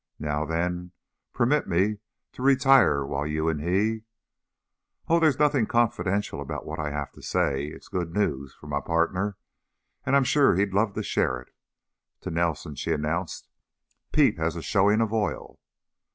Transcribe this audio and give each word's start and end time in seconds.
Now 0.17 0.45
then, 0.45 0.93
permit 1.31 1.67
me 1.67 1.99
to 2.31 2.41
retire 2.41 3.05
while 3.05 3.27
you 3.27 3.47
and 3.49 3.61
he" 3.61 4.01
"Oh, 5.07 5.19
there's 5.19 5.37
nothing 5.37 5.67
confidential 5.67 6.41
about 6.41 6.65
what 6.65 6.79
I 6.79 6.89
have 6.89 7.11
to 7.11 7.21
say. 7.21 7.67
It's 7.67 7.87
good 7.87 8.11
news 8.11 8.51
for 8.55 8.65
my 8.65 8.79
partner, 8.79 9.37
and 10.03 10.15
I'm 10.15 10.23
sure 10.23 10.55
he'd 10.55 10.73
love 10.73 10.95
to 10.95 11.03
share 11.03 11.39
it." 11.39 11.53
To 12.21 12.31
Nelson 12.31 12.73
she 12.73 12.91
announced, 12.91 13.47
"Pete 14.11 14.39
has 14.39 14.55
a 14.55 14.63
showing 14.63 15.01
of 15.01 15.13
oil!" 15.13 15.59